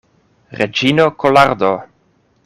Reĝino 0.61 1.05
Kolardo! 1.23 1.69